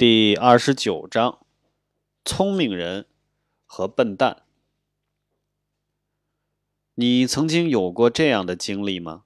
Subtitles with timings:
[0.00, 1.40] 第二十九章：
[2.24, 3.04] 聪明人
[3.66, 4.44] 和笨蛋。
[6.94, 9.24] 你曾经有过这样的经历吗？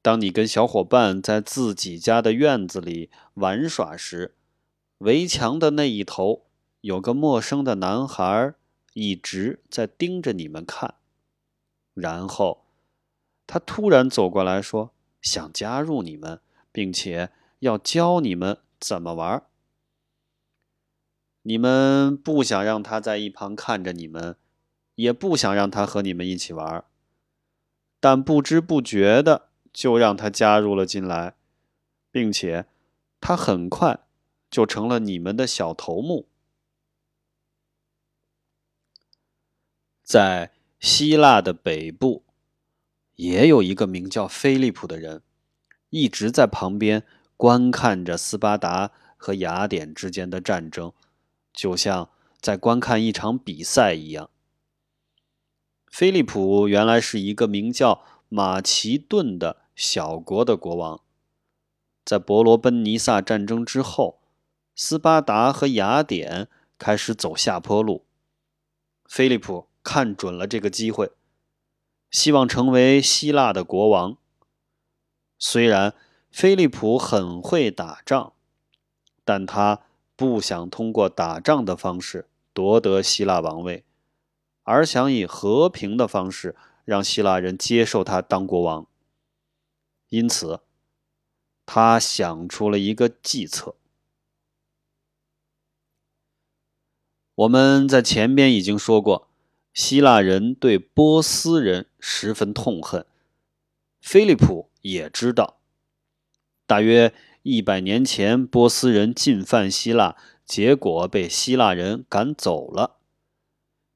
[0.00, 4.34] 当你跟小伙伴在自己家的院子里玩耍时，
[4.96, 6.46] 围墙的那一头
[6.80, 8.54] 有个陌生的男孩
[8.94, 10.94] 一直在盯着你们看，
[11.92, 12.64] 然后
[13.46, 16.40] 他突然走过来说：“想加入你们，
[16.72, 19.42] 并且要教你们怎么玩。”
[21.48, 24.36] 你们不想让他在一旁看着你们，
[24.96, 26.84] 也不想让他和你们一起玩，
[28.00, 31.36] 但不知不觉的就让他加入了进来，
[32.10, 32.66] 并且
[33.20, 34.00] 他很快
[34.50, 36.26] 就成了你们的小头目。
[40.02, 42.24] 在希腊的北部，
[43.14, 45.22] 也有一个名叫菲利普的人，
[45.90, 47.04] 一直在旁边
[47.36, 50.92] 观看着斯巴达和雅典之间的战争。
[51.56, 54.28] 就像在观看一场比赛一样。
[55.90, 61.00] 菲利普原来是一个名叫马其顿的小国的国王。
[62.04, 64.20] 在伯罗奔尼撒战争之后，
[64.74, 68.04] 斯巴达和雅典开始走下坡路。
[69.06, 71.12] 菲利普看准了这个机会，
[72.10, 74.18] 希望成为希腊的国王。
[75.38, 75.94] 虽然
[76.30, 78.34] 菲利普很会打仗，
[79.24, 79.85] 但他。
[80.16, 83.84] 不想通过打仗的方式夺得希腊王位，
[84.62, 88.86] 而想以和平的方式让希腊人接受他当国王。
[90.08, 90.60] 因此，
[91.66, 93.76] 他想出了一个计策。
[97.34, 99.28] 我们在前边已经说过，
[99.74, 103.04] 希腊人对波斯人十分痛恨。
[104.00, 105.58] 菲利普也知道，
[106.66, 107.12] 大约。
[107.48, 112.96] 一百年前，波斯人进犯希腊，结果被希腊人赶走了。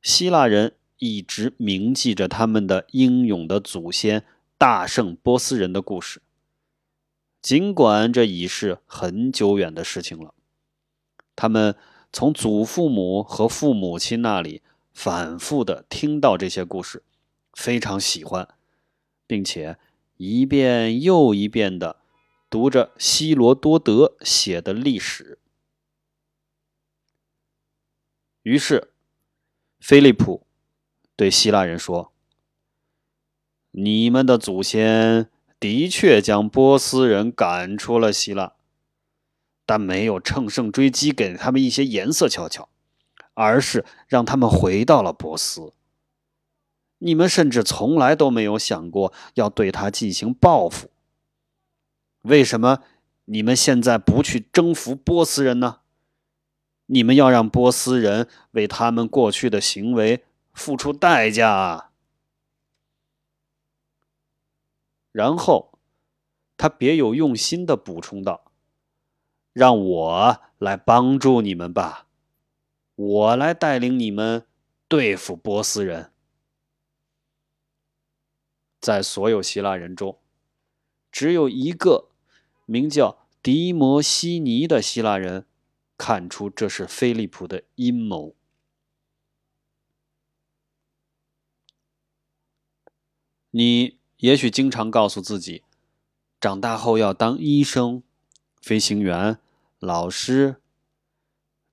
[0.00, 4.24] 希腊人一直铭记着他们的英勇的祖先
[4.56, 6.22] 大胜波斯人的故事，
[7.42, 10.32] 尽管这已是很久远的事情了。
[11.34, 11.74] 他们
[12.12, 14.62] 从祖父母和父母亲那里
[14.94, 17.02] 反复的听到这些故事，
[17.54, 18.46] 非常喜欢，
[19.26, 19.76] 并且
[20.18, 21.96] 一遍又一遍的。
[22.50, 25.38] 读着希罗多德写的历史，
[28.42, 28.92] 于是，
[29.78, 30.44] 菲利普
[31.14, 32.12] 对希腊人说
[33.70, 35.30] ：“你们的祖先
[35.60, 38.54] 的确将波斯人赶出了希腊，
[39.64, 42.68] 但没有乘胜追击，给他们一些颜色瞧瞧，
[43.34, 45.72] 而是让他们回到了波斯。
[46.98, 50.90] 你们甚至从来都没有想过要对他进行报复。”
[52.22, 52.82] 为什么
[53.24, 55.80] 你们现在不去征服波斯人呢？
[56.86, 61.92] 你们要让波斯人为他们过去的行为付出代价啊！
[65.12, 65.78] 然后
[66.56, 68.52] 他别有用心的补充道
[69.54, 72.06] ：“让我来帮助你们吧，
[72.96, 74.44] 我来带领你们
[74.88, 76.12] 对付波斯人。”
[78.78, 80.18] 在所有希腊人中，
[81.10, 82.09] 只有一个。
[82.70, 85.44] 名叫迪摩西尼的希腊人
[85.98, 88.36] 看出这是菲利普的阴谋。
[93.50, 95.64] 你也许经常告诉自己，
[96.40, 98.04] 长大后要当医生、
[98.62, 99.40] 飞行员、
[99.80, 100.62] 老师。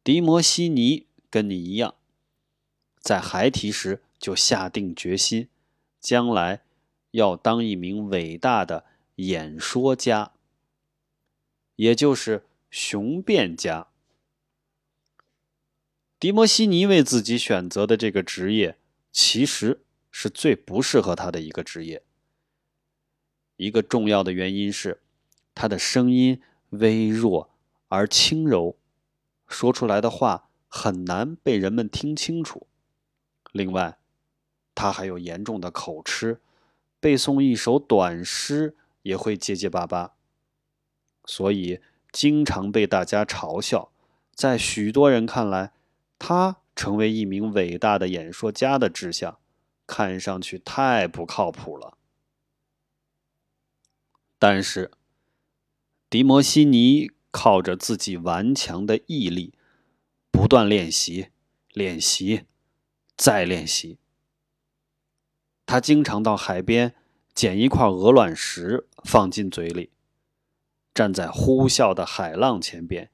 [0.04, 1.94] 迪摩西尼跟你一样，
[3.00, 5.48] 在孩提时就下定决心，
[6.00, 6.64] 将来
[7.12, 8.86] 要当一名伟大的
[9.18, 10.32] 演说家。
[11.78, 13.88] 也就是雄辩家，
[16.20, 18.80] 迪摩西尼为自己选择的这个职业，
[19.12, 22.04] 其实是最不适合他的一个职业。
[23.58, 25.02] 一个重要的原因是，
[25.54, 27.52] 他的声音微弱
[27.90, 28.76] 而轻柔，
[29.48, 32.66] 说出来的话很难被人们听清楚。
[33.52, 34.00] 另外，
[34.74, 36.42] 他还有严重的口吃，
[37.00, 40.17] 背诵一首短诗也会结结巴巴。
[41.28, 41.80] 所以，
[42.12, 43.92] 经常被大家嘲笑。
[44.34, 45.74] 在许多人看来，
[46.18, 49.38] 他成为一名伟大的演说家的志向，
[49.86, 51.98] 看上去太不靠谱了。
[54.40, 54.92] 但是，
[56.10, 59.54] 迪摩西尼靠着自己顽强的毅力，
[60.32, 61.28] 不断练习、
[61.74, 62.46] 练习、
[63.18, 63.98] 再练习。
[65.66, 66.96] 他经常到海边
[67.34, 69.90] 捡一块鹅卵石放进嘴里。
[70.98, 73.12] 站在呼啸的海浪前边，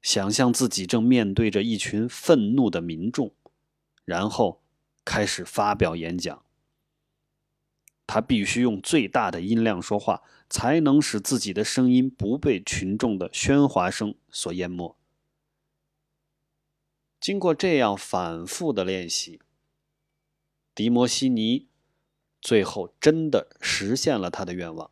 [0.00, 3.34] 想象自己正面对着一群愤怒的民众，
[4.06, 4.62] 然后
[5.04, 6.42] 开始发表演讲。
[8.06, 14.96] 他必须用最大的音量说话，才能使自己的声音不被群众的喧哗声所淹没。
[17.20, 19.42] 经过这样反复的练习，
[20.74, 21.68] 迪摩西尼
[22.40, 24.90] 最后真的实现了他的愿望，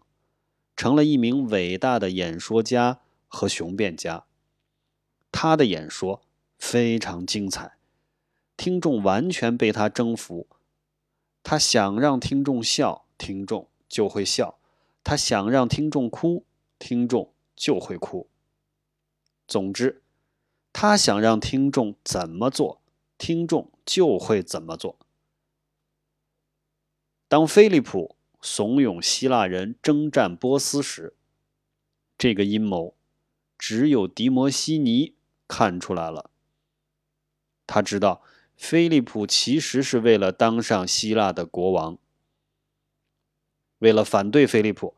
[0.77, 4.25] 成了一名伟大的演说家和雄辩家。
[5.33, 6.23] 他的演说
[6.59, 7.77] 非常精彩，
[8.57, 10.47] 听众完全被他征服。
[11.43, 14.59] 他想让听众笑，听众就会笑；
[15.03, 16.45] 他想让听众哭，
[16.79, 18.29] 听众就会哭。
[19.47, 20.01] 总之。
[20.77, 22.81] 他想让听众怎么做，
[23.17, 24.99] 听众就会怎么做。
[27.29, 31.15] 当菲利普怂恿希腊人征战波斯时，
[32.19, 32.95] 这个阴谋
[33.57, 35.15] 只有迪摩西尼
[35.49, 36.31] 看出来了。
[37.67, 38.23] 他知道
[38.55, 41.97] 菲利普其实是为了当上希腊的国王。
[43.79, 44.95] 为了反对菲利普，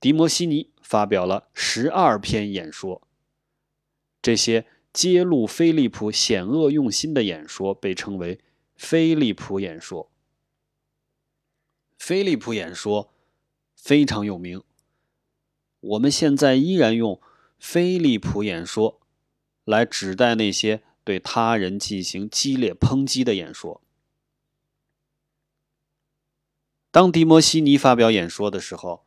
[0.00, 3.00] 迪摩西尼发表了十二篇演说。
[4.20, 4.66] 这些。
[4.92, 8.40] 揭露菲利普险恶用心的演说被称为
[8.74, 10.09] “菲利普演说”。
[12.00, 13.12] 菲利普演说
[13.76, 14.62] 非常有名，
[15.80, 17.20] 我们现在依然用
[17.60, 19.02] “菲利普演说”
[19.64, 23.82] 来指代那些对他人进行激烈抨击的演说。
[26.90, 29.04] 当迪摩西尼发表演说的时候，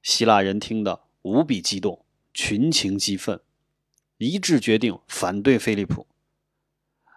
[0.00, 3.40] 希腊人听得无比激动，群情激愤。
[4.16, 6.06] 一致决定反对菲利普，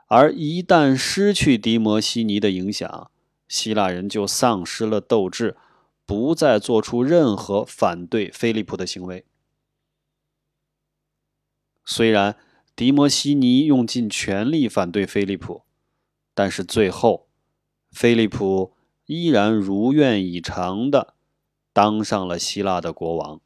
[0.08, 3.10] 而一旦失去迪摩西尼的影响，
[3.48, 5.56] 希腊人就丧失了斗志，
[6.06, 9.26] 不再做出任何反对菲利普的行为。
[11.86, 12.38] 虽然
[12.76, 15.64] 迪摩西尼用尽全力反对菲利普，
[16.34, 17.28] 但是最后，
[17.92, 18.76] 菲利普
[19.06, 21.14] 依然如愿以偿的
[21.72, 23.40] 当上了希腊的国王。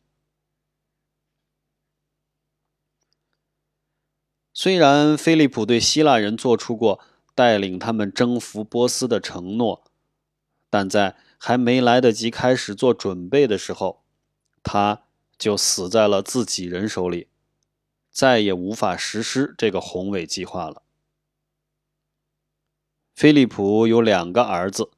[4.54, 7.00] 虽然菲利普对希腊人做出过
[7.36, 9.84] 带领他们征服波斯的承诺，
[10.70, 14.04] 但在还没来得及开始做准备的时候，
[14.62, 15.04] 他
[15.38, 17.28] 就死在了自己人手里，
[18.12, 20.84] 再也无法实施这个宏伟计划了。
[23.16, 24.92] 菲利普有两个儿子，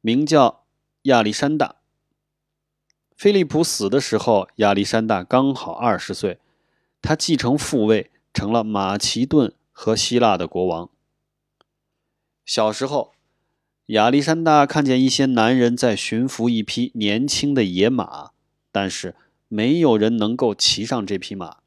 [0.00, 0.64] 名叫
[1.02, 1.76] 亚历山大。
[3.16, 6.38] 菲利普死的时候，亚历山大刚好二十岁。
[7.00, 10.90] 他继承父位，成了马其顿和希腊的国王。
[12.44, 13.14] 小时候，
[13.88, 18.32] 亚历山大看见一些男人在驯服一匹年轻的野马，
[18.70, 19.14] 但是
[19.48, 21.58] 没有人能够骑上这匹马，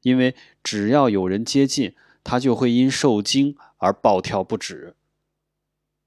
[0.00, 0.34] 因为
[0.64, 1.94] 只要有人接近，
[2.24, 4.96] 他就会因受惊而暴跳不止。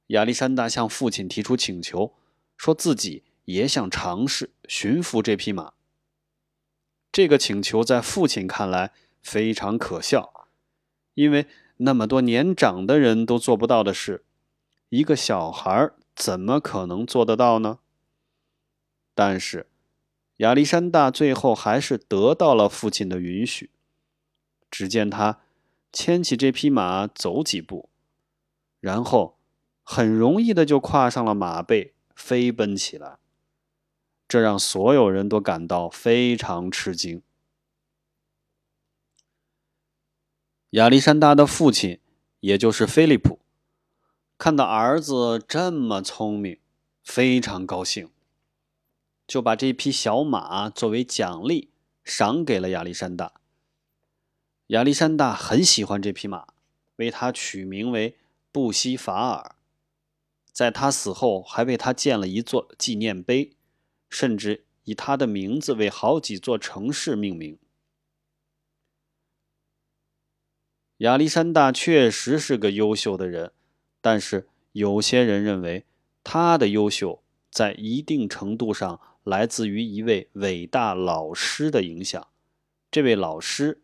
[0.07, 2.15] 亚历山大向父亲提出请求，
[2.57, 5.73] 说自己也想尝试驯服这匹马。
[7.11, 8.91] 这个请求在父亲看来
[9.21, 10.47] 非常可笑，
[11.13, 11.45] 因为
[11.77, 14.23] 那么多年长的人都做不到的事，
[14.89, 17.79] 一个小孩怎么可能做得到呢？
[19.13, 19.67] 但是
[20.37, 23.69] 亚历山大最后还是得到了父亲的允许。
[24.71, 25.41] 只见他
[25.91, 27.89] 牵起这匹马走几步，
[28.79, 29.37] 然后
[29.83, 33.17] 很容易的就跨上了马背，飞奔起来。
[34.27, 37.23] 这让所有人都感到非常吃惊。
[40.71, 41.99] 亚历山大的父亲，
[42.41, 43.38] 也就是菲利普，
[44.39, 46.57] 看到儿子这么聪明，
[47.03, 48.09] 非常高兴，
[49.27, 51.69] 就把这匹小马作为奖励
[52.05, 53.33] 赏给了亚历山大。
[54.67, 56.47] 亚历山大很喜欢这匹马，
[56.95, 58.15] 为他取名为
[58.53, 59.55] 布西法尔，
[60.53, 63.51] 在他死后还为他建了一座纪念碑。
[64.09, 67.59] 甚至以他的名字为好几座城市命名。
[70.97, 73.53] 亚历山大确实是个优秀的人，
[74.01, 75.85] 但是有些人认为
[76.23, 82.27] 他的优秀在一定程度上来自于一位伟大老师的影响。
[82.91, 83.81] 这位老师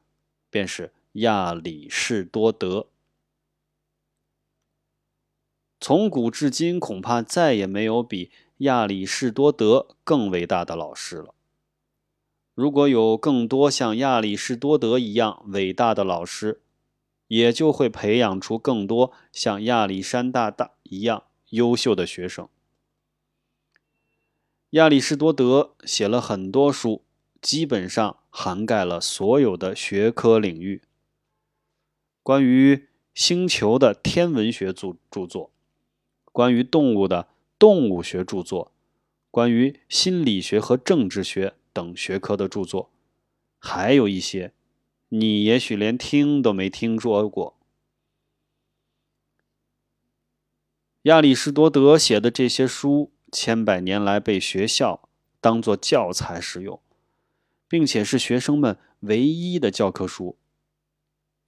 [0.49, 2.87] 便是亚里士多德。
[5.79, 8.31] 从古至今，恐怕再也没有比。
[8.59, 11.35] 亚里士多德更伟大的老师了。
[12.53, 16.61] 如果有更多像亚里士多德一样伟大的老师，
[17.27, 22.47] 也就会培养出更多像亚历山大大一样优秀的学生。
[24.71, 27.03] 亚里士多德写了很多书，
[27.41, 30.81] 基本上涵盖了所有的学科领域。
[32.21, 35.51] 关于星球的天文学著著作，
[36.31, 38.73] 关于动物的动物学著作，
[39.31, 42.89] 关于心理学和政治学等学科的著作，
[43.57, 44.51] 还有一些
[45.09, 47.55] 你也许连听都没听说过。
[51.03, 55.07] 亚里士多德写的这些书，千百年来被学校
[55.39, 56.81] 当作教材使用，
[57.67, 60.35] 并且是学生们唯一的教科书。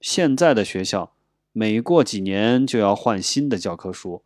[0.00, 1.16] 现在的学校
[1.50, 4.22] 每过几年就要换新的教科书，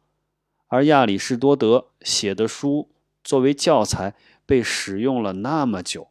[0.66, 2.90] 而亚里士多德写的书
[3.24, 6.08] 作为教材被使用了那么久，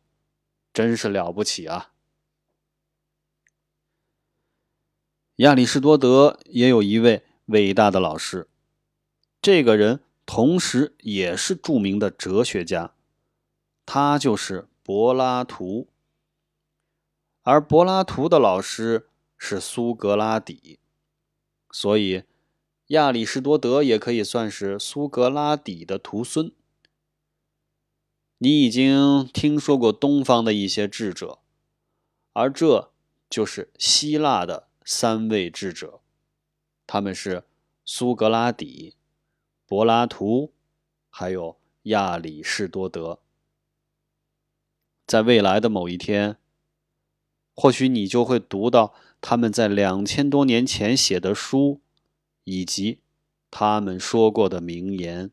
[0.73, 1.90] 真是了不起啊！
[5.41, 8.47] 亚里士多德也有一位伟大的老师。
[9.41, 12.93] 这个人同时也是著名的哲学家，
[13.83, 15.87] 他就是柏拉图。
[17.41, 20.77] 而柏拉图的老师是苏格拉底，
[21.71, 22.21] 所以
[22.89, 26.51] 亚里士多德也可以算是苏格拉底的徒孙。
[28.37, 31.39] 你已经听说过东方的一些智者，
[32.33, 32.91] 而这
[33.27, 36.01] 就是希腊的三位智者，
[36.87, 37.43] 他们是
[37.85, 38.95] 苏格拉底。
[39.67, 40.51] 柏拉图，
[41.09, 43.19] 还有亚里士多德，
[45.07, 46.35] 在未来的某一天，
[47.55, 51.79] 或许你就会读到他们在两千多年前写的书，
[52.43, 52.99] 以及
[53.49, 55.31] 他们说过的名言。